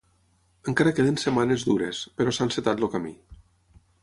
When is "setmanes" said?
1.25-1.67